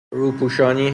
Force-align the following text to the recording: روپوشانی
روپوشانی 0.09 0.89